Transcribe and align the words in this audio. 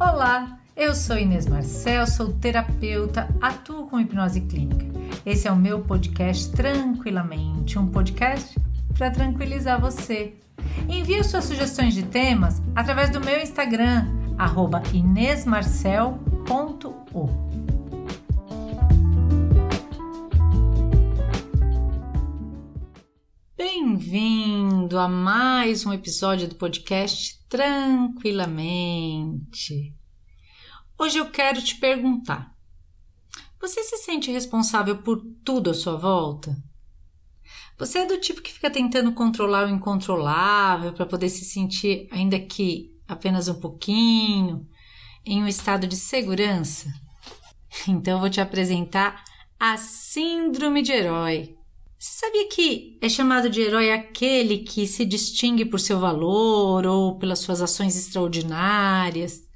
Olá, 0.00 0.60
eu 0.76 0.94
sou 0.94 1.18
Inês 1.18 1.48
Marcel, 1.48 2.06
sou 2.06 2.32
terapeuta, 2.32 3.28
atuo 3.40 3.88
com 3.88 3.98
hipnose 3.98 4.42
clínica. 4.42 4.86
Esse 5.26 5.48
é 5.48 5.50
o 5.50 5.56
meu 5.56 5.80
podcast 5.80 6.52
Tranquilamente, 6.52 7.80
um 7.80 7.88
podcast 7.88 8.56
para 8.96 9.10
tranquilizar 9.10 9.80
você. 9.80 10.34
Envie 10.88 11.24
suas 11.24 11.46
sugestões 11.46 11.94
de 11.94 12.04
temas 12.04 12.62
através 12.76 13.10
do 13.10 13.20
meu 13.20 13.42
Instagram, 13.42 14.06
inesmarcel.o. 14.94 17.67
Bem-vindo 23.98 24.96
a 24.96 25.08
mais 25.08 25.84
um 25.84 25.92
episódio 25.92 26.46
do 26.46 26.54
podcast 26.54 27.44
Tranquilamente. 27.48 29.92
Hoje 30.96 31.18
eu 31.18 31.28
quero 31.32 31.60
te 31.60 31.74
perguntar: 31.74 32.54
você 33.60 33.82
se 33.82 33.96
sente 33.96 34.30
responsável 34.30 34.98
por 34.98 35.20
tudo 35.44 35.70
à 35.70 35.74
sua 35.74 35.96
volta? 35.96 36.56
Você 37.76 37.98
é 37.98 38.06
do 38.06 38.20
tipo 38.20 38.40
que 38.40 38.52
fica 38.52 38.70
tentando 38.70 39.10
controlar 39.12 39.66
o 39.66 39.70
incontrolável 39.70 40.92
para 40.92 41.04
poder 41.04 41.28
se 41.28 41.44
sentir, 41.44 42.06
ainda 42.12 42.38
que 42.38 42.96
apenas 43.08 43.48
um 43.48 43.58
pouquinho, 43.58 44.64
em 45.26 45.42
um 45.42 45.48
estado 45.48 45.88
de 45.88 45.96
segurança? 45.96 46.88
Então 47.88 48.14
eu 48.14 48.20
vou 48.20 48.30
te 48.30 48.40
apresentar 48.40 49.24
a 49.58 49.76
Síndrome 49.76 50.82
de 50.82 50.92
Herói. 50.92 51.57
Você 51.98 52.26
sabia 52.26 52.48
que 52.48 52.98
é 53.02 53.08
chamado 53.08 53.50
de 53.50 53.60
herói 53.60 53.90
aquele 53.90 54.58
que 54.58 54.86
se 54.86 55.04
distingue 55.04 55.64
por 55.64 55.80
seu 55.80 55.98
valor 55.98 56.86
ou 56.86 57.18
pelas 57.18 57.40
suas 57.40 57.60
ações 57.60 57.96
extraordinárias? 57.96 59.48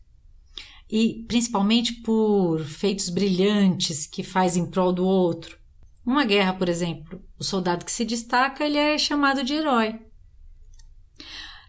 e 0.92 1.25
principalmente 1.27 1.94
por 2.02 2.62
feitos 2.62 3.08
brilhantes 3.08 4.06
que 4.06 4.22
faz 4.22 4.58
em 4.58 4.67
prol 4.67 4.92
do 4.92 5.06
outro. 5.06 5.56
Numa 6.05 6.22
guerra, 6.27 6.52
por 6.52 6.69
exemplo, 6.69 7.25
o 7.39 7.42
soldado 7.42 7.86
que 7.86 7.91
se 7.91 8.05
destaca 8.05 8.62
ele 8.62 8.77
é 8.77 8.98
chamado 8.98 9.42
de 9.42 9.55
herói. 9.55 9.98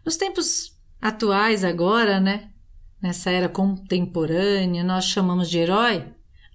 Nos 0.05 0.17
tempos 0.17 0.77
atuais 1.01 1.63
agora, 1.63 2.19
né, 2.19 2.51
nessa 3.01 3.31
era 3.31 3.47
contemporânea, 3.47 4.83
nós 4.83 5.05
chamamos 5.05 5.49
de 5.49 5.57
herói 5.59 6.05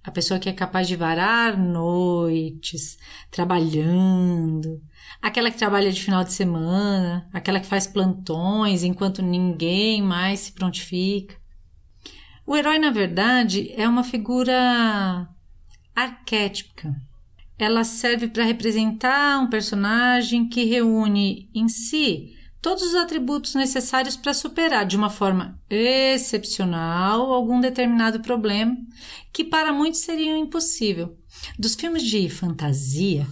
a 0.03 0.11
pessoa 0.11 0.39
que 0.39 0.49
é 0.49 0.53
capaz 0.53 0.87
de 0.87 0.95
varar 0.95 1.57
noites, 1.57 2.97
trabalhando, 3.29 4.81
aquela 5.21 5.51
que 5.51 5.57
trabalha 5.57 5.91
de 5.91 6.01
final 6.01 6.23
de 6.23 6.33
semana, 6.33 7.27
aquela 7.33 7.59
que 7.59 7.67
faz 7.67 7.85
plantões 7.85 8.83
enquanto 8.83 9.21
ninguém 9.21 10.01
mais 10.01 10.39
se 10.41 10.51
prontifica. 10.53 11.35
O 12.45 12.55
herói, 12.55 12.79
na 12.79 12.89
verdade, 12.89 13.71
é 13.75 13.87
uma 13.87 14.03
figura 14.03 15.27
arquétipica. 15.95 16.95
Ela 17.57 17.83
serve 17.83 18.29
para 18.29 18.45
representar 18.45 19.39
um 19.39 19.49
personagem 19.49 20.47
que 20.47 20.63
reúne 20.63 21.49
em 21.53 21.67
si 21.67 22.38
todos 22.61 22.83
os 22.83 22.95
atributos 22.95 23.55
necessários 23.55 24.15
para 24.15 24.33
superar 24.33 24.85
de 24.85 24.97
uma 24.97 25.09
forma 25.09 25.61
excepcional 25.69 27.33
algum 27.33 27.59
determinado 27.59 28.19
problema 28.21 28.75
que 29.31 29.43
para 29.43 29.71
muitos 29.71 30.01
seria 30.01 30.37
impossível. 30.37 31.17
Dos 31.57 31.75
filmes 31.75 32.03
de 32.03 32.29
fantasia, 32.29 33.27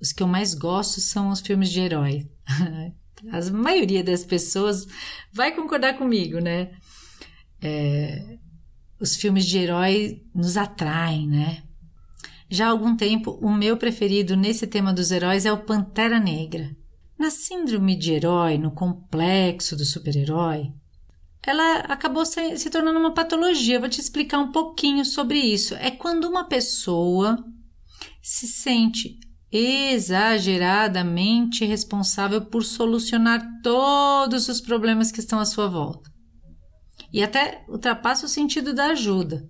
os 0.00 0.12
que 0.12 0.22
eu 0.22 0.26
mais 0.26 0.54
gosto 0.54 1.00
são 1.00 1.30
os 1.30 1.40
filmes 1.40 1.70
de 1.70 1.80
herói. 1.80 2.28
A 3.30 3.50
maioria 3.50 4.02
das 4.02 4.24
pessoas 4.24 4.86
vai 5.30 5.54
concordar 5.54 5.98
comigo, 5.98 6.40
né? 6.40 6.70
é, 7.62 8.38
os 8.98 9.16
filmes 9.16 9.46
de 9.46 9.58
herói 9.58 10.22
nos 10.34 10.56
atraem, 10.56 11.28
né? 11.28 11.62
Já 12.48 12.66
há 12.66 12.70
algum 12.70 12.96
tempo, 12.96 13.38
o 13.40 13.52
meu 13.52 13.76
preferido 13.76 14.36
nesse 14.36 14.66
tema 14.66 14.92
dos 14.92 15.10
heróis 15.10 15.46
é 15.46 15.52
o 15.52 15.64
Pantera 15.64 16.18
Negra. 16.18 16.74
Na 17.20 17.28
síndrome 17.28 17.94
de 17.94 18.14
herói, 18.14 18.56
no 18.56 18.70
complexo 18.70 19.76
do 19.76 19.84
super-herói, 19.84 20.72
ela 21.42 21.80
acabou 21.80 22.24
se, 22.24 22.56
se 22.56 22.70
tornando 22.70 22.98
uma 22.98 23.12
patologia. 23.12 23.76
Eu 23.76 23.80
vou 23.80 23.90
te 23.90 24.00
explicar 24.00 24.38
um 24.38 24.50
pouquinho 24.50 25.04
sobre 25.04 25.38
isso. 25.38 25.74
É 25.74 25.90
quando 25.90 26.24
uma 26.24 26.44
pessoa 26.44 27.44
se 28.22 28.46
sente 28.46 29.20
exageradamente 29.52 31.66
responsável 31.66 32.46
por 32.46 32.64
solucionar 32.64 33.46
todos 33.62 34.48
os 34.48 34.62
problemas 34.62 35.12
que 35.12 35.20
estão 35.20 35.38
à 35.38 35.44
sua 35.44 35.68
volta 35.68 36.10
e 37.12 37.22
até 37.22 37.66
ultrapassa 37.68 38.24
o 38.24 38.30
sentido 38.30 38.72
da 38.72 38.86
ajuda. 38.86 39.46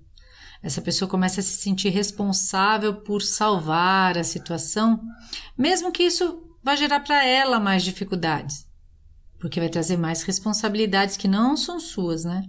Essa 0.60 0.82
pessoa 0.82 1.08
começa 1.08 1.38
a 1.38 1.44
se 1.44 1.56
sentir 1.58 1.90
responsável 1.90 3.02
por 3.02 3.22
salvar 3.22 4.18
a 4.18 4.24
situação, 4.24 5.00
mesmo 5.56 5.92
que 5.92 6.02
isso 6.02 6.49
vá 6.62 6.76
gerar 6.76 7.00
para 7.00 7.24
ela 7.24 7.58
mais 7.58 7.82
dificuldades, 7.82 8.66
porque 9.38 9.60
vai 9.60 9.68
trazer 9.68 9.96
mais 9.96 10.22
responsabilidades 10.22 11.16
que 11.16 11.28
não 11.28 11.56
são 11.56 11.80
suas, 11.80 12.24
né? 12.24 12.44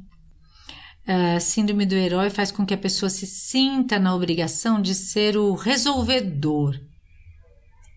A 1.05 1.39
síndrome 1.39 1.85
do 1.85 1.95
herói 1.95 2.29
faz 2.29 2.51
com 2.51 2.65
que 2.65 2.73
a 2.73 2.77
pessoa 2.77 3.09
se 3.09 3.25
sinta 3.25 3.97
na 3.97 4.13
obrigação 4.13 4.81
de 4.81 4.93
ser 4.93 5.35
o 5.35 5.53
resolvedor. 5.53 6.79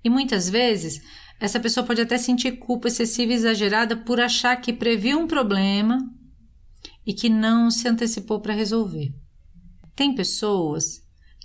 E 0.02 0.08
muitas 0.08 0.48
vezes, 0.48 1.02
essa 1.38 1.60
pessoa 1.60 1.84
pode 1.84 2.00
até 2.00 2.16
sentir 2.16 2.52
culpa 2.52 2.88
excessiva 2.88 3.32
e 3.32 3.34
exagerada 3.34 3.96
por 3.96 4.20
achar 4.20 4.56
que 4.56 4.72
previu 4.72 5.18
um 5.18 5.26
problema 5.26 5.98
e 7.06 7.12
que 7.12 7.28
não 7.28 7.70
se 7.70 7.86
antecipou 7.86 8.40
para 8.40 8.54
resolver. 8.54 9.12
Tem 9.94 10.14
pessoas 10.14 11.02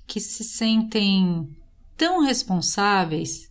que 0.08 0.20
se 0.20 0.44
sentem 0.44 1.50
tão 1.98 2.24
responsáveis 2.24 3.49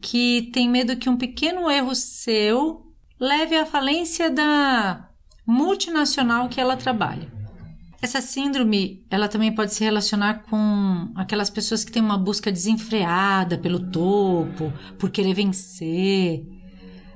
que 0.00 0.50
tem 0.52 0.68
medo 0.68 0.96
que 0.96 1.08
um 1.08 1.16
pequeno 1.16 1.70
erro 1.70 1.94
seu 1.94 2.82
leve 3.18 3.56
à 3.56 3.66
falência 3.66 4.30
da 4.30 5.08
multinacional 5.46 6.48
que 6.48 6.60
ela 6.60 6.76
trabalha. 6.76 7.32
Essa 8.00 8.20
síndrome, 8.20 9.04
ela 9.10 9.26
também 9.26 9.52
pode 9.52 9.74
se 9.74 9.82
relacionar 9.82 10.42
com 10.48 11.10
aquelas 11.16 11.50
pessoas 11.50 11.82
que 11.82 11.90
têm 11.90 12.02
uma 12.02 12.16
busca 12.16 12.52
desenfreada 12.52 13.58
pelo 13.58 13.90
topo, 13.90 14.72
por 14.98 15.10
querer 15.10 15.34
vencer, 15.34 16.46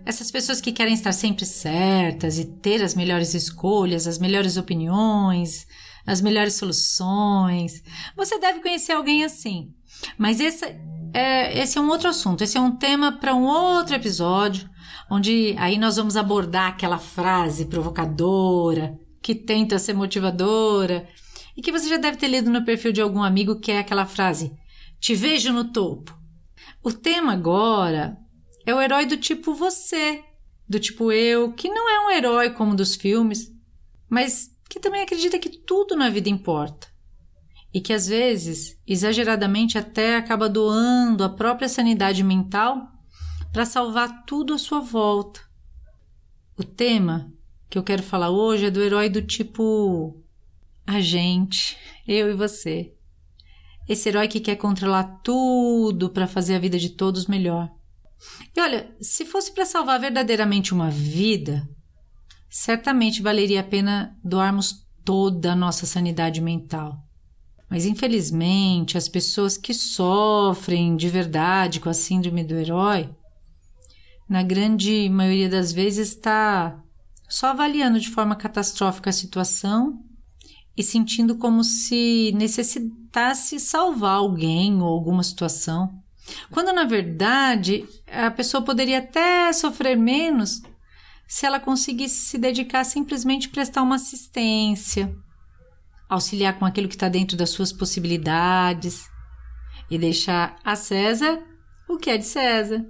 essas 0.04 0.30
pessoas 0.30 0.60
que 0.60 0.72
querem 0.72 0.94
estar 0.94 1.12
sempre 1.12 1.46
certas 1.46 2.38
e 2.38 2.44
ter 2.44 2.82
as 2.82 2.94
melhores 2.94 3.34
escolhas, 3.34 4.06
as 4.06 4.18
melhores 4.18 4.56
opiniões, 4.56 5.66
as 6.04 6.20
melhores 6.20 6.54
soluções. 6.54 7.82
Você 8.16 8.38
deve 8.38 8.60
conhecer 8.60 8.92
alguém 8.92 9.24
assim. 9.24 9.72
Mas 10.18 10.40
esse 10.40 10.64
é, 11.12 11.58
esse 11.58 11.78
é 11.78 11.80
um 11.80 11.88
outro 11.88 12.08
assunto, 12.08 12.42
esse 12.42 12.56
é 12.56 12.60
um 12.60 12.76
tema 12.76 13.12
para 13.12 13.34
um 13.34 13.44
outro 13.44 13.94
episódio, 13.94 14.68
onde 15.10 15.54
aí 15.58 15.78
nós 15.78 15.96
vamos 15.96 16.16
abordar 16.16 16.68
aquela 16.68 16.98
frase 16.98 17.66
provocadora, 17.66 18.98
que 19.20 19.34
tenta 19.34 19.78
ser 19.78 19.94
motivadora, 19.94 21.08
e 21.56 21.60
que 21.60 21.72
você 21.72 21.88
já 21.88 21.96
deve 21.96 22.16
ter 22.16 22.28
lido 22.28 22.50
no 22.50 22.64
perfil 22.64 22.92
de 22.92 23.00
algum 23.02 23.22
amigo, 23.22 23.60
que 23.60 23.70
é 23.70 23.78
aquela 23.78 24.06
frase: 24.06 24.52
Te 24.98 25.14
vejo 25.14 25.52
no 25.52 25.72
topo. 25.72 26.16
O 26.82 26.92
tema 26.92 27.32
agora 27.32 28.16
é 28.66 28.74
o 28.74 28.80
herói 28.80 29.06
do 29.06 29.16
tipo 29.16 29.54
você, 29.54 30.22
do 30.68 30.80
tipo 30.80 31.12
eu, 31.12 31.52
que 31.52 31.68
não 31.68 31.88
é 31.88 32.06
um 32.06 32.10
herói 32.10 32.50
como 32.50 32.74
dos 32.74 32.94
filmes, 32.96 33.48
mas 34.08 34.50
que 34.68 34.80
também 34.80 35.02
acredita 35.02 35.38
que 35.38 35.50
tudo 35.50 35.94
na 35.94 36.08
vida 36.08 36.30
importa. 36.30 36.91
E 37.72 37.80
que 37.80 37.92
às 37.92 38.06
vezes, 38.06 38.78
exageradamente, 38.86 39.78
até 39.78 40.16
acaba 40.16 40.48
doando 40.48 41.24
a 41.24 41.28
própria 41.28 41.68
sanidade 41.68 42.22
mental 42.22 42.86
para 43.52 43.64
salvar 43.64 44.24
tudo 44.24 44.54
à 44.54 44.58
sua 44.58 44.80
volta. 44.80 45.40
O 46.56 46.62
tema 46.62 47.32
que 47.68 47.78
eu 47.78 47.82
quero 47.82 48.02
falar 48.02 48.30
hoje 48.30 48.66
é 48.66 48.70
do 48.70 48.82
herói 48.82 49.08
do 49.08 49.22
tipo 49.22 50.22
a 50.86 51.00
gente, 51.00 51.76
eu 52.06 52.30
e 52.30 52.34
você. 52.34 52.92
Esse 53.88 54.08
herói 54.08 54.28
que 54.28 54.40
quer 54.40 54.56
controlar 54.56 55.20
tudo 55.22 56.10
para 56.10 56.26
fazer 56.26 56.54
a 56.54 56.58
vida 56.58 56.78
de 56.78 56.90
todos 56.90 57.26
melhor. 57.26 57.70
E 58.54 58.60
olha, 58.60 58.94
se 59.00 59.24
fosse 59.24 59.52
para 59.52 59.64
salvar 59.64 59.98
verdadeiramente 59.98 60.72
uma 60.72 60.90
vida, 60.90 61.68
certamente 62.48 63.22
valeria 63.22 63.60
a 63.60 63.64
pena 63.64 64.16
doarmos 64.22 64.86
toda 65.04 65.52
a 65.52 65.56
nossa 65.56 65.86
sanidade 65.86 66.40
mental. 66.40 67.02
Mas 67.72 67.86
infelizmente, 67.86 68.98
as 68.98 69.08
pessoas 69.08 69.56
que 69.56 69.72
sofrem 69.72 70.94
de 70.94 71.08
verdade 71.08 71.80
com 71.80 71.88
a 71.88 71.94
síndrome 71.94 72.44
do 72.44 72.54
herói, 72.54 73.08
na 74.28 74.42
grande 74.42 75.08
maioria 75.08 75.48
das 75.48 75.72
vezes 75.72 76.10
está 76.10 76.78
só 77.26 77.46
avaliando 77.46 77.98
de 77.98 78.10
forma 78.10 78.36
catastrófica 78.36 79.08
a 79.08 79.12
situação 79.12 79.98
e 80.76 80.82
sentindo 80.82 81.38
como 81.38 81.64
se 81.64 82.30
necessitasse 82.34 83.58
salvar 83.58 84.16
alguém 84.16 84.82
ou 84.82 84.88
alguma 84.88 85.22
situação. 85.22 85.90
Quando 86.50 86.74
na 86.74 86.84
verdade 86.84 87.88
a 88.06 88.30
pessoa 88.30 88.62
poderia 88.62 88.98
até 88.98 89.50
sofrer 89.50 89.96
menos 89.96 90.60
se 91.26 91.46
ela 91.46 91.58
conseguisse 91.58 92.26
se 92.26 92.36
dedicar 92.36 92.80
a 92.80 92.84
simplesmente 92.84 93.48
prestar 93.48 93.80
uma 93.80 93.94
assistência, 93.94 95.10
auxiliar 96.14 96.58
com 96.58 96.66
aquilo 96.66 96.88
que 96.88 96.94
está 96.94 97.08
dentro 97.08 97.36
das 97.36 97.50
suas 97.50 97.72
possibilidades 97.72 99.08
e 99.90 99.98
deixar 99.98 100.56
a 100.62 100.76
César 100.76 101.42
o 101.88 101.96
que 101.96 102.10
é 102.10 102.18
de 102.18 102.26
César, 102.26 102.84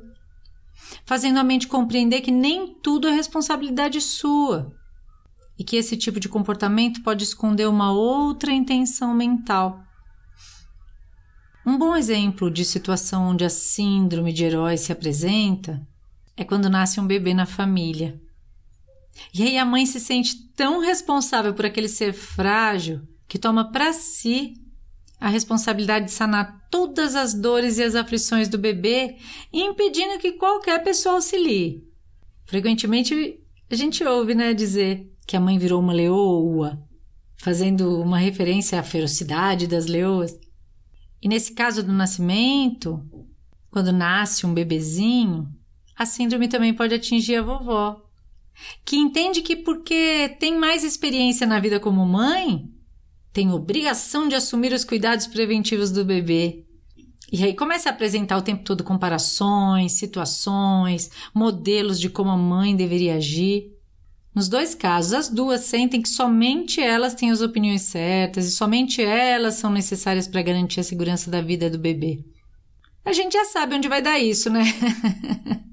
fazendo 1.07 1.39
a 1.39 1.45
mente 1.45 1.69
compreender 1.69 2.21
que 2.21 2.33
nem 2.33 2.75
tudo 2.83 3.07
é 3.07 3.13
responsabilidade 3.13 4.01
sua 4.01 4.73
e 5.57 5.63
que 5.63 5.77
esse 5.77 5.97
tipo 5.97 6.19
de 6.19 6.29
comportamento 6.29 7.03
pode 7.03 7.23
esconder 7.23 7.69
uma 7.69 7.93
outra 7.93 8.53
intenção 8.53 9.15
mental. 9.15 9.81
Um 11.65 11.79
bom 11.79 11.95
exemplo 11.95 12.51
de 12.51 12.65
situação 12.65 13.29
onde 13.29 13.45
a 13.45 13.51
síndrome 13.51 14.33
de 14.33 14.45
herói 14.45 14.77
se 14.77 14.91
apresenta 14.91 15.81
é 16.37 16.43
quando 16.43 16.69
nasce 16.69 16.99
um 16.99 17.07
bebê 17.07 17.33
na 17.35 17.47
família. 17.47 18.21
E 19.33 19.45
aí 19.45 19.59
a 19.59 19.65
mãe 19.65 19.87
se 19.87 20.01
sente 20.01 20.49
tão 20.57 20.81
responsável 20.81 21.55
por 21.55 21.65
aquele 21.65 21.89
ser 21.89 22.13
frágil 22.13 23.12
que 23.33 23.39
toma 23.39 23.73
para 23.73 23.95
si 23.95 24.53
a 25.19 25.27
responsabilidade 25.27 26.05
de 26.05 26.11
sanar 26.11 26.69
todas 26.71 27.17
as 27.17 27.33
dores 27.33 27.79
e 27.79 27.83
as 27.83 27.95
aflições 27.95 28.47
do 28.47 28.59
bebê, 28.59 29.17
impedindo 29.51 30.19
que 30.19 30.33
qualquer 30.33 30.85
pessoa 30.85 31.15
auxilie. 31.15 31.83
Frequentemente 32.45 33.41
a 33.71 33.75
gente 33.75 34.05
ouve, 34.05 34.35
né, 34.35 34.53
dizer 34.53 35.11
que 35.27 35.35
a 35.35 35.41
mãe 35.41 35.59
virou 35.59 35.81
uma 35.81 35.95
leoa, 35.95 36.79
fazendo 37.39 38.03
uma 38.03 38.19
referência 38.19 38.79
à 38.79 38.83
ferocidade 38.83 39.67
das 39.67 39.87
leoas. 39.87 40.39
E 41.23 41.27
nesse 41.27 41.55
caso 41.55 41.83
do 41.83 41.91
nascimento, 41.91 43.03
quando 43.71 43.93
nasce 43.93 44.45
um 44.45 44.53
bebezinho, 44.53 45.49
a 45.97 46.05
síndrome 46.05 46.49
também 46.49 46.75
pode 46.75 46.95
atingir 46.95 47.37
a 47.37 47.43
vovó, 47.43 47.97
que 48.85 48.97
entende 48.97 49.41
que 49.41 49.57
porque 49.57 50.37
tem 50.39 50.55
mais 50.55 50.85
experiência 50.85 51.47
na 51.47 51.59
vida 51.59 51.81
como 51.81 52.05
mãe, 52.05 52.71
tem 53.33 53.51
obrigação 53.51 54.29
de 54.29 54.35
assumir 54.35 54.73
os 54.73 54.85
cuidados 54.85 55.27
preventivos 55.27 55.91
do 55.91 56.05
bebê. 56.05 56.65
E 57.33 57.43
aí 57.43 57.55
começa 57.55 57.89
a 57.89 57.93
apresentar 57.93 58.37
o 58.37 58.43
tempo 58.43 58.63
todo 58.63 58.85
comparações, 58.85 59.93
situações, 59.93 61.11
modelos 61.35 61.99
de 61.99 62.11
como 62.11 62.31
a 62.31 62.37
mãe 62.37 62.77
deveria 62.77 63.15
agir. 63.15 63.73
Nos 64.35 64.49
dois 64.49 64.75
casos, 64.75 65.15
as 65.15 65.29
duas 65.31 65.63
sentem 65.63 66.03
que 66.03 66.09
somente 66.09 66.81
elas 66.81 67.15
têm 67.15 67.31
as 67.31 67.41
opiniões 67.41 67.83
certas 67.83 68.47
e 68.47 68.51
somente 68.51 69.03
elas 69.03 69.55
são 69.55 69.71
necessárias 69.71 70.29
para 70.29 70.43
garantir 70.43 70.81
a 70.81 70.85
segurança 70.85 71.31
da 71.31 71.41
vida 71.41 71.71
do 71.71 71.79
bebê. 71.79 72.23
A 73.05 73.15
gente 73.15 73.33
já 73.33 73.47
sabe 73.47 73.77
onde 73.77 73.89
vai 73.89 74.03
dar 74.03 74.19
isso, 74.19 74.51
né? 74.51 74.65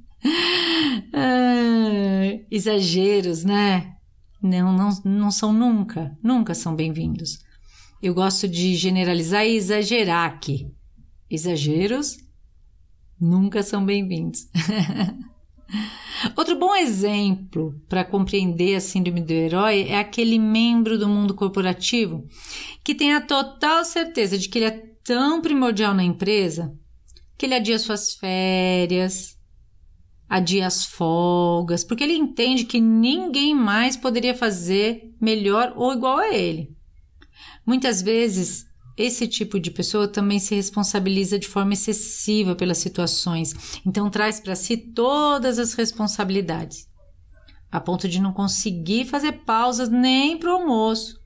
ah, 1.14 2.40
exageros, 2.50 3.44
né? 3.44 3.96
Não, 4.42 4.72
não, 4.72 4.90
não 5.04 5.32
são 5.32 5.52
nunca, 5.52 6.18
nunca 6.24 6.56
são 6.56 6.74
bem-vindos. 6.74 7.49
Eu 8.02 8.14
gosto 8.14 8.48
de 8.48 8.76
generalizar 8.76 9.46
e 9.46 9.58
exagerar 9.58 10.26
aqui. 10.26 10.72
Exageros 11.30 12.18
nunca 13.20 13.62
são 13.62 13.86
bem-vindos. 13.86 14.48
Outro 16.34 16.58
bom 16.58 16.74
exemplo 16.74 17.76
para 17.90 18.06
compreender 18.06 18.76
a 18.76 18.80
síndrome 18.80 19.20
do 19.20 19.32
herói 19.32 19.86
é 19.90 20.00
aquele 20.00 20.40
membro 20.40 20.98
do 20.98 21.10
mundo 21.10 21.36
corporativo 21.36 22.26
que 22.86 22.96
tem 22.96 23.14
a 23.14 23.20
total 23.20 23.84
certeza 23.84 24.38
de 24.38 24.48
que 24.48 24.60
ele 24.60 24.66
é 24.66 24.84
tão 25.04 25.42
primordial 25.42 25.94
na 25.94 26.04
empresa 26.04 26.74
que 27.38 27.46
ele 27.46 27.56
adia 27.56 27.78
suas 27.78 28.14
férias, 28.14 29.38
adia 30.28 30.66
as 30.66 30.86
folgas, 30.86 31.84
porque 31.84 32.06
ele 32.06 32.16
entende 32.16 32.64
que 32.64 32.80
ninguém 32.80 33.54
mais 33.54 33.98
poderia 33.98 34.34
fazer 34.34 35.14
melhor 35.20 35.74
ou 35.76 35.92
igual 35.92 36.18
a 36.18 36.34
ele. 36.34 36.79
Muitas 37.70 38.02
vezes 38.02 38.66
esse 38.98 39.28
tipo 39.28 39.60
de 39.60 39.70
pessoa 39.70 40.08
também 40.08 40.40
se 40.40 40.56
responsabiliza 40.56 41.38
de 41.38 41.48
forma 41.48 41.74
excessiva 41.74 42.56
pelas 42.56 42.80
situações, 42.80 43.80
então 43.86 44.10
traz 44.10 44.40
para 44.40 44.56
si 44.56 44.76
todas 44.76 45.60
as 45.60 45.76
responsabilidades, 45.76 46.88
a 47.72 47.80
ponto 47.80 48.10
de 48.10 48.20
não 48.20 48.34
conseguir 48.34 49.06
fazer 49.06 49.44
pausas 49.46 49.88
nem 49.88 50.36
para 50.36 50.50
o 50.50 50.54
almoço, 50.54 51.22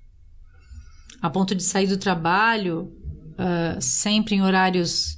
a 1.21 1.29
ponto 1.29 1.55
de 1.55 1.63
sair 1.63 1.87
do 1.87 1.95
trabalho 1.95 2.91
uh, 3.39 3.81
sempre 3.81 4.35
em 4.35 4.41
horários 4.41 5.17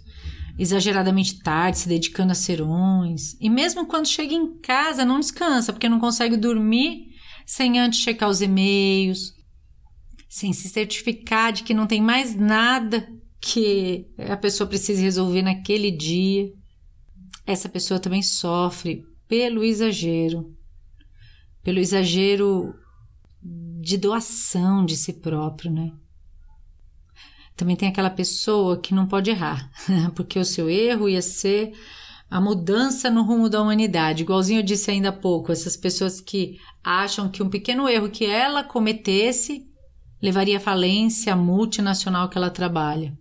exageradamente 0.59 1.39
tarde, 1.39 1.79
se 1.79 1.89
dedicando 1.89 2.33
a 2.33 2.35
serões, 2.35 3.35
e 3.41 3.49
mesmo 3.49 3.87
quando 3.87 4.07
chega 4.07 4.35
em 4.35 4.59
casa 4.59 5.03
não 5.03 5.19
descansa 5.19 5.73
porque 5.73 5.89
não 5.89 5.99
consegue 5.99 6.37
dormir 6.37 7.07
sem 7.47 7.79
antes 7.79 7.99
checar 7.99 8.29
os 8.29 8.43
e-mails, 8.43 9.33
sem 10.35 10.51
se 10.51 10.67
certificar 10.67 11.53
de 11.53 11.63
que 11.63 11.73
não 11.73 11.87
tem 11.87 12.01
mais 12.01 12.35
nada 12.35 13.07
que 13.39 14.05
a 14.29 14.35
pessoa 14.35 14.67
precise 14.67 15.01
resolver 15.01 15.41
naquele 15.41 15.89
dia. 15.89 16.51
Essa 17.47 17.69
pessoa 17.69 18.01
também 18.01 18.21
sofre 18.21 19.05
pelo 19.29 19.63
exagero, 19.63 20.53
pelo 21.63 21.79
exagero 21.79 22.75
de 23.41 23.97
doação 23.97 24.83
de 24.83 24.97
si 24.97 25.13
próprio, 25.13 25.71
né? 25.71 25.93
Também 27.55 27.77
tem 27.77 27.87
aquela 27.87 28.09
pessoa 28.09 28.77
que 28.77 28.93
não 28.93 29.07
pode 29.07 29.29
errar, 29.29 29.71
porque 30.17 30.37
o 30.37 30.43
seu 30.43 30.69
erro 30.69 31.07
ia 31.07 31.21
ser 31.21 31.71
a 32.29 32.41
mudança 32.41 33.09
no 33.09 33.23
rumo 33.23 33.47
da 33.47 33.61
humanidade. 33.61 34.23
Igualzinho 34.23 34.59
eu 34.59 34.65
disse 34.65 34.91
ainda 34.91 35.09
há 35.09 35.13
pouco, 35.13 35.53
essas 35.53 35.77
pessoas 35.77 36.19
que 36.19 36.59
acham 36.83 37.29
que 37.29 37.41
um 37.41 37.49
pequeno 37.49 37.87
erro 37.87 38.09
que 38.09 38.25
ela 38.25 38.65
cometesse 38.65 39.73
levaria 40.21 40.57
à 40.57 40.59
falência 40.59 41.33
a 41.33 41.35
multinacional 41.35 42.29
que 42.29 42.37
ela 42.37 42.49
trabalha. 42.49 43.17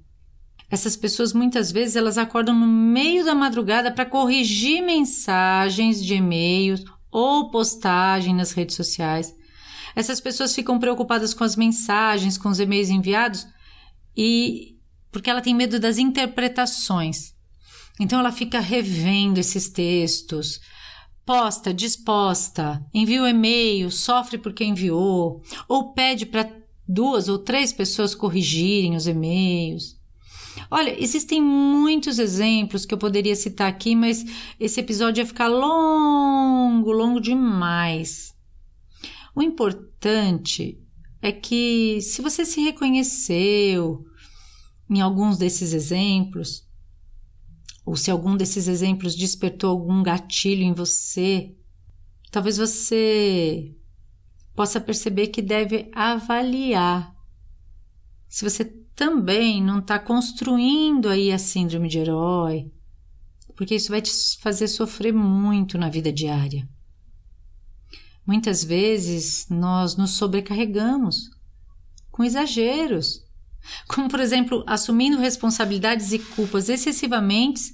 Essas 0.70 0.96
pessoas 0.96 1.32
muitas 1.32 1.70
vezes 1.70 1.96
elas 1.96 2.18
acordam 2.18 2.58
no 2.58 2.66
meio 2.66 3.24
da 3.24 3.34
madrugada 3.34 3.92
para 3.92 4.06
corrigir 4.06 4.82
mensagens 4.82 6.04
de 6.04 6.14
e-mails 6.14 6.84
ou 7.10 7.50
postagem 7.50 8.34
nas 8.34 8.52
redes 8.52 8.74
sociais. 8.74 9.34
Essas 9.94 10.20
pessoas 10.20 10.54
ficam 10.54 10.78
preocupadas 10.78 11.32
com 11.32 11.44
as 11.44 11.54
mensagens, 11.54 12.36
com 12.36 12.48
os 12.48 12.58
e-mails 12.58 12.88
enviados 12.88 13.46
e 14.16 14.76
porque 15.12 15.30
ela 15.30 15.40
tem 15.40 15.54
medo 15.54 15.78
das 15.78 15.98
interpretações. 15.98 17.34
Então 18.00 18.18
ela 18.18 18.32
fica 18.32 18.58
revendo 18.58 19.38
esses 19.38 19.68
textos, 19.68 20.60
posta, 21.24 21.72
disposta, 21.72 22.84
envia 22.92 23.22
o 23.22 23.28
e-mail, 23.28 23.90
sofre 23.90 24.38
porque 24.38 24.64
enviou, 24.64 25.40
ou 25.68 25.92
pede 25.92 26.26
para 26.26 26.50
duas 26.86 27.28
ou 27.28 27.38
três 27.38 27.72
pessoas 27.72 28.14
corrigirem 28.14 28.96
os 28.96 29.06
e-mails. 29.06 29.96
Olha, 30.70 30.94
existem 31.02 31.42
muitos 31.42 32.18
exemplos 32.18 32.86
que 32.86 32.94
eu 32.94 32.98
poderia 32.98 33.34
citar 33.34 33.68
aqui, 33.68 33.94
mas 33.94 34.24
esse 34.58 34.80
episódio 34.80 35.20
ia 35.20 35.26
ficar 35.26 35.48
longo, 35.48 36.92
longo 36.92 37.20
demais. 37.20 38.34
O 39.34 39.42
importante 39.42 40.80
é 41.20 41.32
que, 41.32 42.00
se 42.00 42.22
você 42.22 42.44
se 42.44 42.60
reconheceu 42.60 44.04
em 44.88 45.00
alguns 45.00 45.38
desses 45.38 45.72
exemplos, 45.72 46.64
ou 47.84 47.96
se 47.96 48.10
algum 48.10 48.36
desses 48.36 48.68
exemplos 48.68 49.14
despertou 49.14 49.70
algum 49.70 50.02
gatilho 50.02 50.62
em 50.62 50.72
você, 50.72 51.54
talvez 52.30 52.56
você 52.56 53.74
possa 54.54 54.80
perceber 54.80 55.28
que 55.28 55.42
deve 55.42 55.90
avaliar 55.92 57.14
se 58.28 58.48
você 58.48 58.64
também 58.96 59.62
não 59.62 59.78
está 59.78 59.98
construindo 59.98 61.08
aí 61.08 61.30
a 61.30 61.38
síndrome 61.38 61.88
de 61.88 61.98
herói, 61.98 62.72
porque 63.56 63.74
isso 63.76 63.90
vai 63.90 64.02
te 64.02 64.10
fazer 64.40 64.66
sofrer 64.66 65.12
muito 65.12 65.78
na 65.78 65.88
vida 65.88 66.12
diária. 66.12 66.68
Muitas 68.26 68.64
vezes 68.64 69.46
nós 69.48 69.96
nos 69.96 70.12
sobrecarregamos 70.12 71.30
com 72.10 72.24
exageros, 72.24 73.22
como 73.86 74.08
por 74.08 74.18
exemplo 74.18 74.64
assumindo 74.66 75.18
responsabilidades 75.18 76.12
e 76.12 76.18
culpas 76.18 76.68
excessivamente 76.68 77.72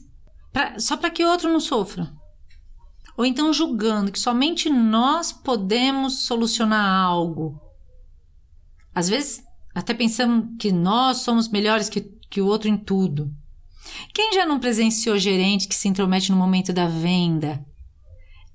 pra, 0.52 0.78
só 0.78 0.96
para 0.96 1.10
que 1.10 1.24
outro 1.24 1.50
não 1.50 1.60
sofra 1.60 2.19
ou 3.16 3.24
então 3.24 3.52
julgando 3.52 4.12
que 4.12 4.18
somente 4.18 4.68
nós 4.70 5.32
podemos 5.32 6.26
solucionar 6.26 6.84
algo. 6.84 7.60
Às 8.94 9.08
vezes, 9.08 9.42
até 9.74 9.94
pensamos 9.94 10.56
que 10.58 10.72
nós 10.72 11.18
somos 11.18 11.48
melhores 11.48 11.88
que, 11.88 12.00
que 12.28 12.40
o 12.40 12.46
outro 12.46 12.68
em 12.68 12.76
tudo. 12.76 13.30
Quem 14.12 14.32
já 14.34 14.44
não 14.44 14.60
presenciou 14.60 15.18
gerente 15.18 15.68
que 15.68 15.74
se 15.74 15.88
intromete 15.88 16.30
no 16.30 16.38
momento 16.38 16.72
da 16.72 16.86
venda? 16.86 17.64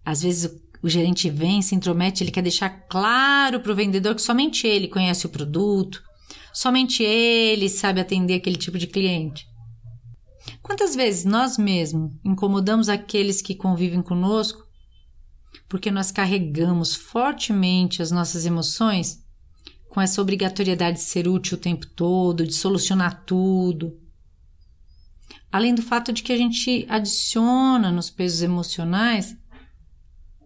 Às 0.04 0.22
vezes 0.22 0.52
o, 0.52 0.62
o 0.84 0.90
gerente 0.90 1.30
vem, 1.30 1.62
se 1.62 1.76
intromete, 1.76 2.24
ele 2.24 2.32
quer 2.32 2.42
deixar 2.42 2.70
claro 2.88 3.60
para 3.60 3.72
o 3.72 3.76
vendedor 3.76 4.16
que 4.16 4.22
somente 4.22 4.68
ele 4.68 4.88
conhece 4.88 5.26
o 5.26 5.30
produto, 5.30 6.02
somente 6.54 7.04
ele 7.04 7.70
sabe 7.70 8.00
atender 8.00 8.36
aquele 8.36 8.58
tipo 8.58 8.78
de 8.78 8.88
cliente. 8.88 9.48
Quantas 10.62 10.96
vezes 10.96 11.25
nós 11.25 11.58
mesmos 11.58 12.14
incomodamos 12.24 12.90
aqueles 12.90 13.42
que 13.42 13.56
convivem 13.56 14.02
conosco 14.02 14.66
porque 15.68 15.90
nós 15.90 16.12
carregamos 16.12 16.96
fortemente 16.96 18.02
as 18.02 18.12
nossas 18.12 18.46
emoções 18.46 19.24
com 19.90 20.02
essa 20.02 20.22
obrigatoriedade 20.22 20.98
de 20.98 21.04
ser 21.04 21.28
útil 21.28 21.58
o 21.58 21.62
tempo 21.62 21.88
todo, 21.88 22.46
de 22.46 22.54
solucionar 22.54 23.24
tudo. 23.25 23.98
Além 25.52 25.74
do 25.74 25.82
fato 25.82 26.12
de 26.12 26.22
que 26.22 26.34
a 26.34 26.38
gente 26.38 26.86
adiciona 26.90 27.92
nos 27.92 28.10
pesos 28.10 28.42
emocionais 28.42 29.38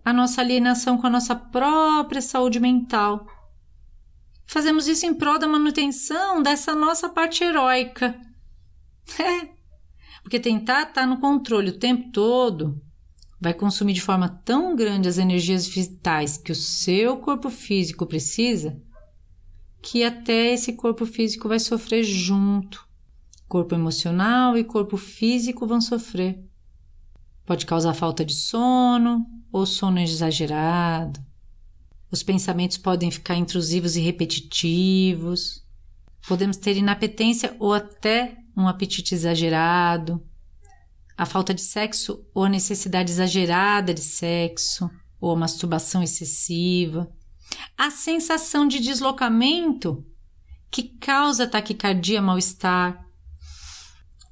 a 0.06 0.14
nossa 0.14 0.42
alienação 0.42 0.98
com 0.98 1.08
a 1.08 1.10
nossa 1.10 1.36
própria 1.36 2.22
saúde 2.22 2.60
mental. 2.60 3.28
Fazemos 4.46 4.88
isso 4.88 5.06
em 5.06 5.14
prol 5.14 5.38
da 5.38 5.48
manutenção 5.48 6.42
dessa 6.42 6.74
nossa 6.76 7.10
parte 7.10 7.44
heróica. 7.44 8.20
É, 9.20 9.59
porque 10.22 10.40
tentar 10.40 10.84
estar 10.84 11.06
no 11.06 11.20
controle 11.20 11.70
o 11.70 11.78
tempo 11.78 12.12
todo 12.12 12.82
vai 13.40 13.54
consumir 13.54 13.94
de 13.94 14.02
forma 14.02 14.28
tão 14.44 14.76
grande 14.76 15.08
as 15.08 15.18
energias 15.18 15.68
vitais 15.68 16.38
que 16.38 16.52
o 16.52 16.56
seu 16.56 17.18
corpo 17.18 17.50
físico 17.50 18.06
precisa, 18.06 18.82
que 19.82 20.04
até 20.04 20.54
esse 20.54 20.74
corpo 20.74 21.06
físico 21.06 21.48
vai 21.48 21.60
sofrer 21.60 22.04
junto. 22.04 22.88
Corpo 23.48 23.74
emocional 23.74 24.58
e 24.58 24.64
corpo 24.64 24.98
físico 24.98 25.66
vão 25.66 25.80
sofrer. 25.80 26.44
Pode 27.46 27.66
causar 27.66 27.94
falta 27.94 28.24
de 28.24 28.36
sono 28.36 29.26
ou 29.52 29.66
sono 29.66 30.00
exagerado. 30.00 31.20
Os 32.12 32.22
pensamentos 32.22 32.78
podem 32.78 33.10
ficar 33.10 33.36
intrusivos 33.36 33.96
e 33.96 34.02
repetitivos. 34.02 35.64
Podemos 36.28 36.58
ter 36.58 36.76
inapetência 36.76 37.56
ou 37.58 37.74
até 37.74 38.38
um 38.60 38.68
apetite 38.68 39.16
exagerado 39.16 40.24
a 41.18 41.26
falta 41.26 41.54
de 41.54 41.62
sexo 41.62 42.26
ou 42.34 42.46
a 42.46 42.50
necessidade 42.50 43.12
exagerada 43.12 43.94
de 43.94 44.00
sexo, 44.00 44.90
ou 45.20 45.32
a 45.32 45.36
masturbação 45.36 46.02
excessiva, 46.02 47.12
a 47.78 47.92
sensação 47.92 48.66
de 48.66 48.80
deslocamento 48.80 50.06
que 50.72 50.84
causa 50.84 51.46
taquicardia, 51.46 52.22
mal-estar. 52.22 53.06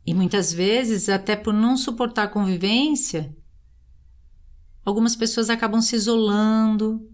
E 0.05 0.13
muitas 0.13 0.53
vezes, 0.53 1.09
até 1.09 1.35
por 1.35 1.53
não 1.53 1.75
suportar 1.75 2.29
convivência, 2.29 3.35
algumas 4.85 5.13
pessoas 5.13 5.49
acabam 5.49 5.81
se 5.81 5.93
isolando 5.93 7.05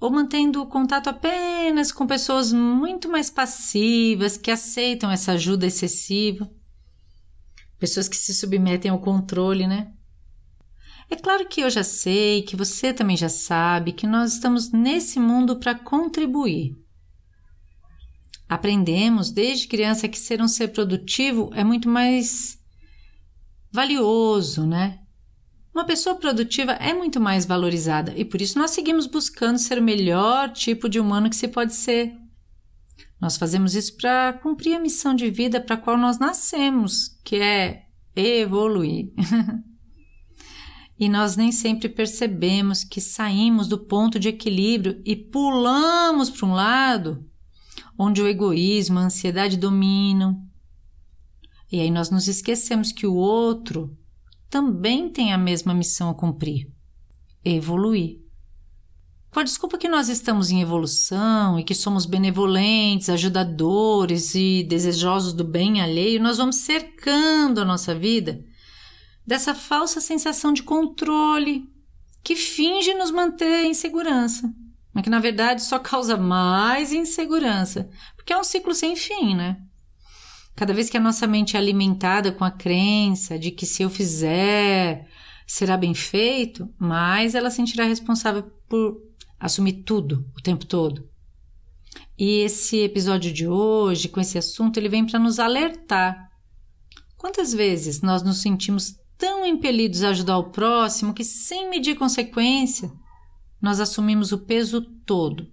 ou 0.00 0.10
mantendo 0.10 0.64
contato 0.66 1.08
apenas 1.08 1.92
com 1.92 2.06
pessoas 2.06 2.52
muito 2.52 3.08
mais 3.08 3.30
passivas 3.30 4.36
que 4.36 4.50
aceitam 4.50 5.10
essa 5.10 5.32
ajuda 5.32 5.66
excessiva 5.66 6.50
pessoas 7.80 8.06
que 8.06 8.16
se 8.16 8.34
submetem 8.34 8.90
ao 8.90 9.00
controle, 9.00 9.66
né? 9.66 9.92
É 11.08 11.16
claro 11.16 11.48
que 11.48 11.62
eu 11.62 11.70
já 11.70 11.82
sei, 11.82 12.42
que 12.42 12.54
você 12.54 12.92
também 12.92 13.16
já 13.16 13.28
sabe, 13.28 13.92
que 13.92 14.06
nós 14.06 14.34
estamos 14.34 14.70
nesse 14.70 15.18
mundo 15.18 15.56
para 15.56 15.74
contribuir. 15.74 16.76
Aprendemos 18.48 19.30
desde 19.30 19.66
criança 19.66 20.06
que 20.06 20.18
ser 20.18 20.40
um 20.42 20.46
ser 20.46 20.68
produtivo 20.68 21.50
é 21.54 21.64
muito 21.64 21.88
mais 21.88 22.58
valioso, 23.72 24.66
né? 24.66 25.00
Uma 25.72 25.84
pessoa 25.84 26.16
produtiva 26.16 26.72
é 26.72 26.92
muito 26.92 27.20
mais 27.20 27.46
valorizada 27.46 28.12
e 28.16 28.24
por 28.24 28.42
isso 28.42 28.58
nós 28.58 28.72
seguimos 28.72 29.06
buscando 29.06 29.58
ser 29.58 29.78
o 29.78 29.82
melhor 29.82 30.52
tipo 30.52 30.88
de 30.88 30.98
humano 30.98 31.30
que 31.30 31.36
se 31.36 31.46
pode 31.46 31.74
ser. 31.74 32.12
Nós 33.20 33.36
fazemos 33.36 33.74
isso 33.74 33.96
para 33.96 34.32
cumprir 34.32 34.74
a 34.74 34.80
missão 34.80 35.14
de 35.14 35.30
vida 35.30 35.60
para 35.60 35.74
a 35.74 35.78
qual 35.78 35.96
nós 35.96 36.18
nascemos, 36.18 37.18
que 37.24 37.36
é 37.36 37.84
evoluir. 38.16 39.12
e 40.98 41.08
nós 41.08 41.36
nem 41.36 41.52
sempre 41.52 41.88
percebemos 41.88 42.82
que 42.82 43.00
saímos 43.00 43.68
do 43.68 43.78
ponto 43.78 44.18
de 44.18 44.28
equilíbrio 44.28 45.00
e 45.04 45.14
pulamos 45.14 46.30
para 46.30 46.46
um 46.46 46.52
lado 46.52 47.24
onde 47.98 48.22
o 48.22 48.26
egoísmo, 48.26 48.98
a 48.98 49.02
ansiedade 49.02 49.58
dominam. 49.58 50.42
E 51.70 51.78
aí 51.80 51.90
nós 51.90 52.10
nos 52.10 52.26
esquecemos 52.26 52.90
que 52.90 53.06
o 53.06 53.14
outro 53.14 53.94
também 54.50 55.08
tem 55.08 55.32
a 55.32 55.38
mesma 55.38 55.72
missão 55.72 56.10
a 56.10 56.14
cumprir: 56.14 56.68
evoluir. 57.44 58.18
Com 59.30 59.38
a 59.38 59.44
desculpa 59.44 59.78
que 59.78 59.88
nós 59.88 60.08
estamos 60.08 60.50
em 60.50 60.60
evolução 60.60 61.56
e 61.56 61.62
que 61.62 61.74
somos 61.74 62.04
benevolentes, 62.04 63.08
ajudadores 63.08 64.34
e 64.34 64.64
desejosos 64.64 65.32
do 65.32 65.44
bem 65.44 65.80
alheio, 65.80 66.20
nós 66.20 66.38
vamos 66.38 66.56
cercando 66.56 67.60
a 67.60 67.64
nossa 67.64 67.94
vida 67.94 68.44
dessa 69.24 69.54
falsa 69.54 70.00
sensação 70.00 70.52
de 70.52 70.64
controle 70.64 71.70
que 72.24 72.34
finge 72.34 72.92
nos 72.94 73.12
manter 73.12 73.64
em 73.64 73.72
segurança, 73.72 74.52
mas 74.92 75.04
que 75.04 75.10
na 75.10 75.20
verdade 75.20 75.62
só 75.62 75.78
causa 75.78 76.16
mais 76.16 76.92
insegurança, 76.92 77.88
porque 78.16 78.32
é 78.32 78.38
um 78.38 78.42
ciclo 78.42 78.74
sem 78.74 78.96
fim, 78.96 79.36
né? 79.36 79.62
Cada 80.60 80.74
vez 80.74 80.90
que 80.90 80.96
a 80.98 81.00
nossa 81.00 81.26
mente 81.26 81.56
é 81.56 81.58
alimentada 81.58 82.30
com 82.30 82.44
a 82.44 82.50
crença 82.50 83.38
de 83.38 83.50
que 83.50 83.64
se 83.64 83.82
eu 83.82 83.88
fizer 83.88 85.08
será 85.46 85.74
bem 85.74 85.94
feito, 85.94 86.68
mais 86.78 87.34
ela 87.34 87.48
sentirá 87.48 87.84
responsável 87.84 88.42
por 88.68 89.00
assumir 89.38 89.84
tudo 89.84 90.30
o 90.36 90.42
tempo 90.42 90.66
todo. 90.66 91.08
E 92.18 92.40
esse 92.40 92.76
episódio 92.76 93.32
de 93.32 93.48
hoje, 93.48 94.10
com 94.10 94.20
esse 94.20 94.36
assunto, 94.36 94.76
ele 94.76 94.90
vem 94.90 95.06
para 95.06 95.18
nos 95.18 95.38
alertar. 95.38 96.28
Quantas 97.16 97.54
vezes 97.54 98.02
nós 98.02 98.22
nos 98.22 98.42
sentimos 98.42 98.96
tão 99.16 99.46
impelidos 99.46 100.04
a 100.04 100.10
ajudar 100.10 100.36
o 100.36 100.50
próximo 100.50 101.14
que, 101.14 101.24
sem 101.24 101.70
medir 101.70 101.96
consequência, 101.96 102.92
nós 103.62 103.80
assumimos 103.80 104.30
o 104.30 104.44
peso 104.44 104.82
todo? 105.06 105.50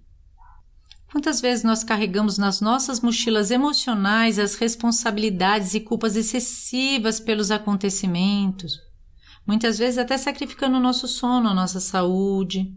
Quantas 1.10 1.40
vezes 1.40 1.64
nós 1.64 1.82
carregamos 1.82 2.36
nas 2.36 2.60
nossas 2.60 3.00
mochilas 3.00 3.50
emocionais 3.50 4.38
as 4.38 4.54
responsabilidades 4.54 5.72
e 5.72 5.80
culpas 5.80 6.16
excessivas 6.16 7.18
pelos 7.18 7.50
acontecimentos? 7.50 8.78
Muitas 9.46 9.78
vezes 9.78 9.96
até 9.96 10.18
sacrificando 10.18 10.76
o 10.76 10.80
nosso 10.80 11.08
sono, 11.08 11.48
a 11.48 11.54
nossa 11.54 11.80
saúde. 11.80 12.76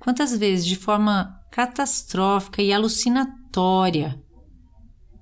Quantas 0.00 0.36
vezes, 0.36 0.66
de 0.66 0.74
forma 0.74 1.40
catastrófica 1.52 2.60
e 2.60 2.72
alucinatória, 2.72 4.20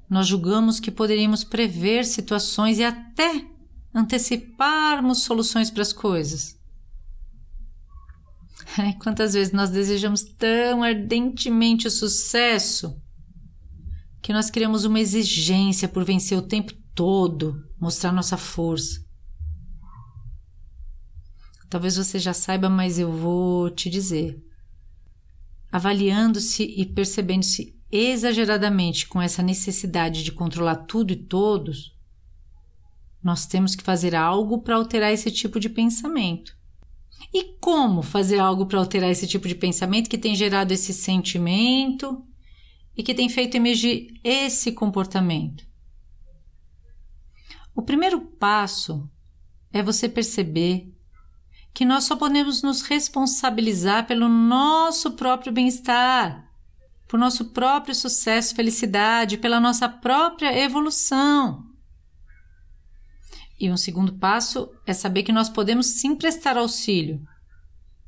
nós 0.09 0.27
julgamos 0.27 0.81
que 0.81 0.91
poderíamos 0.91 1.45
prever 1.45 2.07
situações 2.07 2.79
e 2.79 2.85
até 2.85 3.45
anteciparmos 3.95 5.23
soluções 5.23 5.71
para 5.71 5.83
as 5.83 5.93
coisas? 5.93 6.60
Quantas 9.03 9.35
vezes 9.35 9.53
nós 9.53 9.71
desejamos 9.71 10.23
tão 10.23 10.83
ardentemente 10.83 11.87
o 11.87 11.91
sucesso 11.91 13.01
que 14.23 14.33
nós 14.33 14.51
criamos 14.51 14.85
uma 14.85 15.01
exigência 15.01 15.89
por 15.89 16.05
vencer 16.05 16.37
o 16.37 16.43
tempo 16.43 16.73
todo, 16.95 17.63
mostrar 17.81 18.13
nossa 18.13 18.37
força. 18.37 19.01
Talvez 21.69 21.97
você 21.97 22.19
já 22.19 22.33
saiba, 22.33 22.69
mas 22.69 22.99
eu 22.99 23.11
vou 23.11 23.71
te 23.71 23.89
dizer 23.89 24.43
avaliando-se 25.71 26.65
e 26.65 26.85
percebendo-se 26.85 27.79
exageradamente 27.91 29.07
com 29.07 29.21
essa 29.21 29.43
necessidade 29.43 30.23
de 30.23 30.33
controlar 30.33 30.77
tudo 30.77 31.13
e 31.13 31.17
todos, 31.17 31.97
nós 33.23 33.47
temos 33.47 33.75
que 33.75 33.85
fazer 33.85 34.15
algo 34.15 34.63
para 34.63 34.77
alterar 34.77 35.13
esse 35.13 35.31
tipo 35.31 35.61
de 35.61 35.69
pensamento. 35.69 36.57
E 37.33 37.57
como 37.61 38.03
fazer 38.03 38.39
algo 38.39 38.67
para 38.67 38.79
alterar 38.79 39.11
esse 39.11 39.27
tipo 39.27 39.47
de 39.47 39.55
pensamento 39.55 40.09
que 40.09 40.19
tem 40.19 40.35
gerado 40.35 40.73
esse 40.73 40.93
sentimento 40.93 42.25
e 42.97 43.03
que 43.03 43.15
tem 43.15 43.29
feito 43.29 43.57
emergir 43.57 44.19
esse 44.25 44.73
comportamento? 44.73 45.65
O 47.75 47.83
primeiro 47.83 48.21
passo 48.21 49.09
é 49.73 49.83
você 49.83 50.09
perceber 50.09 50.93
que 51.73 51.85
nós 51.85 52.05
só 52.05 52.17
podemos 52.17 52.63
nos 52.63 52.83
responsabilizar 52.83 54.07
pelo 54.07 54.29
nosso 54.29 55.13
próprio 55.13 55.53
bem-estar, 55.53 56.51
por 57.07 57.19
nosso 57.19 57.47
próprio 57.47 57.95
sucesso, 57.95 58.55
felicidade, 58.55 59.39
pela 59.39 59.61
nossa 59.61 59.89
própria 59.89 60.57
evolução. 60.59 61.70
E 63.61 63.71
um 63.71 63.77
segundo 63.77 64.15
passo 64.15 64.71
é 64.87 64.95
saber 64.95 65.23
que 65.23 65.33
nós 65.33 65.51
podemos 65.51 65.87
sim 65.87 66.17
prestar 66.17 66.57
auxílio, 66.57 67.23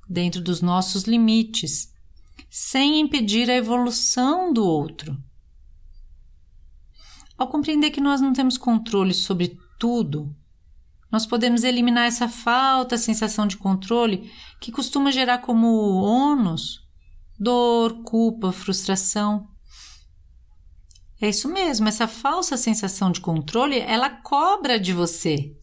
dentro 0.08 0.40
dos 0.40 0.62
nossos 0.62 1.02
limites, 1.02 1.92
sem 2.48 2.98
impedir 2.98 3.50
a 3.50 3.54
evolução 3.54 4.50
do 4.50 4.64
outro. 4.64 5.16
Ao 7.36 7.48
compreender 7.48 7.90
que 7.90 8.00
nós 8.00 8.20
não 8.20 8.32
temos 8.32 8.56
controle 8.56 9.12
sobre 9.12 9.58
tudo, 9.78 10.34
nós 11.10 11.26
podemos 11.26 11.64
eliminar 11.64 12.06
essa 12.06 12.28
falta, 12.28 12.96
sensação 12.96 13.46
de 13.46 13.58
controle 13.58 14.32
que 14.58 14.72
costuma 14.72 15.12
gerar 15.12 15.38
como 15.38 15.66
ônus 15.68 16.80
dor, 17.38 18.02
culpa, 18.04 18.52
frustração. 18.52 19.48
É 21.22 21.28
isso 21.28 21.48
mesmo, 21.48 21.86
essa 21.86 22.08
falsa 22.08 22.56
sensação 22.56 23.12
de 23.12 23.20
controle, 23.20 23.78
ela 23.78 24.10
cobra 24.10 24.76
de 24.76 24.92
você. 24.92 25.56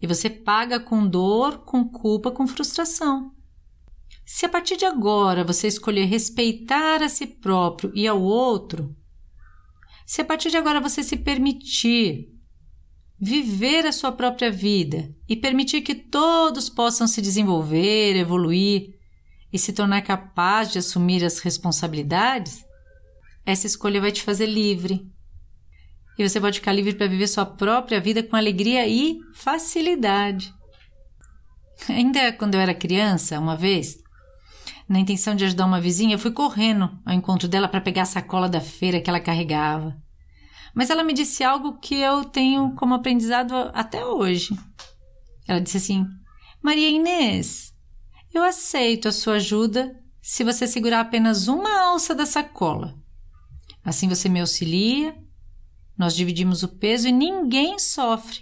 E 0.00 0.08
você 0.08 0.28
paga 0.28 0.80
com 0.80 1.06
dor, 1.06 1.58
com 1.58 1.88
culpa, 1.88 2.32
com 2.32 2.48
frustração. 2.48 3.30
Se 4.26 4.44
a 4.44 4.48
partir 4.48 4.76
de 4.76 4.84
agora 4.84 5.44
você 5.44 5.68
escolher 5.68 6.06
respeitar 6.06 7.00
a 7.00 7.08
si 7.08 7.28
próprio 7.28 7.92
e 7.94 8.08
ao 8.08 8.20
outro, 8.20 8.92
se 10.04 10.20
a 10.20 10.24
partir 10.24 10.50
de 10.50 10.56
agora 10.56 10.80
você 10.80 11.04
se 11.04 11.16
permitir 11.16 12.32
viver 13.20 13.86
a 13.86 13.92
sua 13.92 14.10
própria 14.10 14.50
vida 14.50 15.14
e 15.28 15.36
permitir 15.36 15.82
que 15.82 15.94
todos 15.94 16.68
possam 16.68 17.06
se 17.06 17.22
desenvolver, 17.22 18.16
evoluir 18.16 18.98
e 19.52 19.60
se 19.60 19.72
tornar 19.72 20.02
capaz 20.02 20.72
de 20.72 20.80
assumir 20.80 21.24
as 21.24 21.38
responsabilidades, 21.38 22.64
essa 23.44 23.66
escolha 23.66 24.00
vai 24.00 24.12
te 24.12 24.22
fazer 24.22 24.46
livre. 24.46 25.06
E 26.18 26.28
você 26.28 26.40
pode 26.40 26.58
ficar 26.60 26.72
livre 26.72 26.94
para 26.94 27.06
viver 27.06 27.26
sua 27.26 27.46
própria 27.46 28.00
vida 28.00 28.22
com 28.22 28.36
alegria 28.36 28.86
e 28.86 29.18
facilidade. 29.34 30.52
Ainda 31.88 32.32
quando 32.32 32.54
eu 32.54 32.60
era 32.60 32.74
criança, 32.74 33.40
uma 33.40 33.56
vez, 33.56 33.98
na 34.88 35.00
intenção 35.00 35.34
de 35.34 35.44
ajudar 35.44 35.66
uma 35.66 35.80
vizinha, 35.80 36.14
eu 36.14 36.18
fui 36.18 36.30
correndo 36.30 36.90
ao 37.04 37.14
encontro 37.14 37.48
dela 37.48 37.66
para 37.66 37.80
pegar 37.80 38.02
a 38.02 38.06
sacola 38.06 38.48
da 38.48 38.60
feira 38.60 39.00
que 39.00 39.08
ela 39.08 39.20
carregava. 39.20 39.96
Mas 40.74 40.90
ela 40.90 41.04
me 41.04 41.12
disse 41.12 41.42
algo 41.42 41.78
que 41.78 41.94
eu 41.94 42.24
tenho 42.24 42.74
como 42.74 42.94
aprendizado 42.94 43.54
até 43.74 44.04
hoje. 44.04 44.56
Ela 45.46 45.60
disse 45.60 45.76
assim: 45.78 46.06
Maria 46.62 46.88
Inês, 46.88 47.72
eu 48.32 48.42
aceito 48.42 49.08
a 49.08 49.12
sua 49.12 49.34
ajuda 49.34 49.94
se 50.22 50.44
você 50.44 50.66
segurar 50.66 51.00
apenas 51.00 51.48
uma 51.48 51.88
alça 51.88 52.14
da 52.14 52.24
sacola. 52.24 53.01
Assim 53.84 54.08
você 54.08 54.28
me 54.28 54.40
auxilia, 54.40 55.16
nós 55.96 56.14
dividimos 56.14 56.62
o 56.62 56.68
peso 56.68 57.08
e 57.08 57.12
ninguém 57.12 57.78
sofre. 57.78 58.40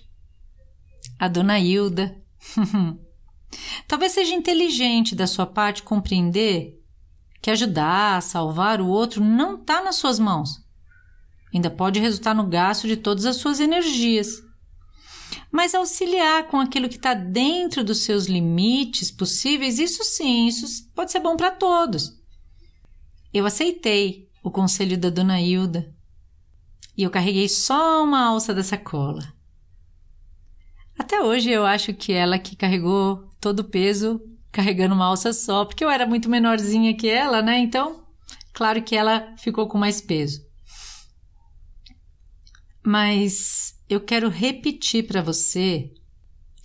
A 1.18 1.28
dona 1.28 1.58
Hilda. 1.58 2.20
Talvez 3.88 4.12
seja 4.12 4.34
inteligente 4.34 5.14
da 5.14 5.26
sua 5.26 5.46
parte 5.46 5.82
compreender 5.82 6.78
que 7.42 7.50
ajudar, 7.50 8.22
salvar 8.22 8.80
o 8.80 8.88
outro 8.88 9.24
não 9.24 9.56
está 9.56 9.82
nas 9.82 9.96
suas 9.96 10.18
mãos. 10.18 10.62
Ainda 11.52 11.70
pode 11.70 11.98
resultar 11.98 12.34
no 12.34 12.46
gasto 12.46 12.86
de 12.86 12.96
todas 12.96 13.24
as 13.26 13.36
suas 13.36 13.60
energias. 13.60 14.42
Mas 15.50 15.74
auxiliar 15.74 16.46
com 16.46 16.60
aquilo 16.60 16.88
que 16.88 16.96
está 16.96 17.12
dentro 17.12 17.82
dos 17.82 17.98
seus 17.98 18.26
limites 18.26 19.10
possíveis, 19.10 19.78
isso 19.78 20.04
sim, 20.04 20.46
isso 20.46 20.88
pode 20.94 21.10
ser 21.10 21.20
bom 21.20 21.36
para 21.36 21.50
todos. 21.50 22.12
Eu 23.32 23.46
aceitei 23.46 24.29
o 24.42 24.50
conselho 24.50 24.98
da 24.98 25.10
dona 25.10 25.40
Hilda 25.40 25.94
e 26.96 27.02
eu 27.02 27.10
carreguei 27.10 27.48
só 27.48 28.04
uma 28.04 28.26
alça 28.26 28.52
da 28.52 28.62
sacola. 28.62 29.32
Até 30.98 31.22
hoje 31.22 31.50
eu 31.50 31.64
acho 31.64 31.94
que 31.94 32.12
ela 32.12 32.38
que 32.38 32.54
carregou 32.54 33.30
todo 33.40 33.60
o 33.60 33.64
peso 33.64 34.20
carregando 34.52 34.94
uma 34.94 35.06
alça 35.06 35.32
só, 35.32 35.64
porque 35.64 35.82
eu 35.82 35.88
era 35.88 36.06
muito 36.06 36.28
menorzinha 36.28 36.94
que 36.94 37.08
ela, 37.08 37.40
né? 37.40 37.58
Então, 37.58 38.04
claro 38.52 38.82
que 38.82 38.94
ela 38.94 39.34
ficou 39.38 39.66
com 39.66 39.78
mais 39.78 40.00
peso. 40.00 40.44
Mas 42.84 43.74
eu 43.88 44.00
quero 44.00 44.28
repetir 44.28 45.06
para 45.06 45.22
você 45.22 45.92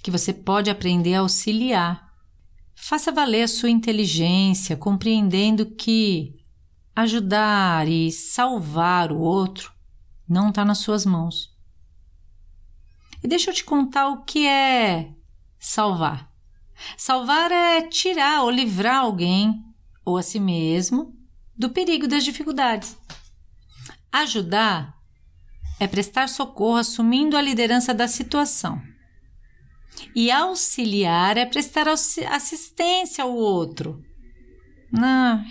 que 0.04 0.12
você 0.12 0.34
pode 0.34 0.70
aprender 0.70 1.14
a 1.14 1.20
auxiliar. 1.22 2.12
Faça 2.76 3.12
valer 3.12 3.44
a 3.44 3.48
sua 3.48 3.70
inteligência, 3.70 4.76
compreendendo 4.76 5.66
que 5.66 6.35
ajudar 6.96 7.88
e 7.88 8.12
salvar 8.12 9.12
o 9.12 9.20
outro 9.20 9.74
não 10.28 10.50
está 10.50 10.64
nas 10.64 10.78
suas 10.80 11.06
mãos. 11.06 11.54
E 13.22 13.28
deixa 13.28 13.52
eu 13.52 13.54
te 13.54 13.64
contar 13.64 14.08
o 14.08 14.24
que 14.24 14.48
é 14.48 15.14
salvar. 15.60 16.32
Salvar 16.98 17.52
é 17.52 17.82
tirar 17.82 18.44
ou 18.44 18.50
livrar 18.50 18.98
alguém 18.98 19.64
ou 20.04 20.18
a 20.18 20.24
si 20.24 20.40
mesmo 20.40 21.16
do 21.58 21.70
perigo 21.70 22.08
das 22.08 22.24
dificuldades. 22.24 22.98
Ajudar 24.12 24.96
é 25.80 25.88
prestar 25.88 26.30
socorro 26.30 26.78
assumindo 26.78 27.36
a 27.36 27.42
liderança 27.42 27.94
da 27.94 28.08
situação. 28.08 28.82
E 30.14 30.32
auxiliar 30.32 31.38
é 31.38 31.46
prestar 31.46 31.88
assistência 31.88 33.24
ao 33.24 33.34
outro 33.34 34.04
na 34.96 35.44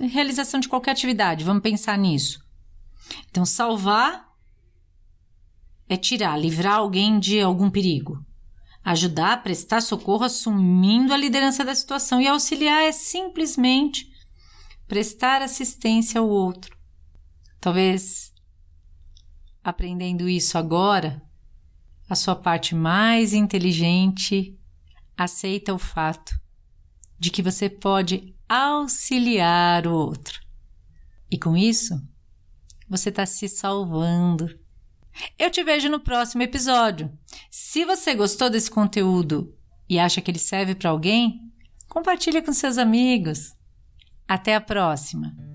realização 0.00 0.60
de 0.60 0.68
qualquer 0.68 0.92
atividade. 0.92 1.44
Vamos 1.44 1.62
pensar 1.62 1.98
nisso. 1.98 2.44
Então, 3.28 3.44
salvar 3.44 4.26
é 5.88 5.96
tirar, 5.96 6.36
livrar 6.36 6.76
alguém 6.76 7.18
de 7.18 7.40
algum 7.40 7.70
perigo. 7.70 8.24
Ajudar 8.84 9.42
prestar 9.42 9.80
socorro 9.80 10.24
assumindo 10.24 11.12
a 11.12 11.16
liderança 11.16 11.64
da 11.64 11.74
situação. 11.74 12.20
E 12.20 12.28
auxiliar 12.28 12.82
é 12.82 12.92
simplesmente 12.92 14.08
prestar 14.86 15.42
assistência 15.42 16.20
ao 16.20 16.28
outro. 16.28 16.76
Talvez 17.60 18.32
aprendendo 19.62 20.28
isso 20.28 20.56
agora, 20.56 21.20
a 22.08 22.14
sua 22.14 22.36
parte 22.36 22.74
mais 22.74 23.32
inteligente 23.32 24.56
aceita 25.16 25.74
o 25.74 25.78
fato 25.78 26.45
de 27.18 27.30
que 27.30 27.42
você 27.42 27.68
pode 27.68 28.34
auxiliar 28.48 29.86
o 29.86 29.94
outro. 29.94 30.40
E 31.30 31.38
com 31.38 31.56
isso, 31.56 32.00
você 32.88 33.08
está 33.08 33.26
se 33.26 33.48
salvando. 33.48 34.58
Eu 35.38 35.50
te 35.50 35.62
vejo 35.64 35.88
no 35.88 36.00
próximo 36.00 36.42
episódio. 36.42 37.10
Se 37.50 37.84
você 37.84 38.14
gostou 38.14 38.50
desse 38.50 38.70
conteúdo 38.70 39.54
e 39.88 39.98
acha 39.98 40.20
que 40.20 40.30
ele 40.30 40.38
serve 40.38 40.74
para 40.74 40.90
alguém, 40.90 41.40
compartilhe 41.88 42.42
com 42.42 42.52
seus 42.52 42.78
amigos. 42.78 43.54
Até 44.28 44.54
a 44.54 44.60
próxima! 44.60 45.45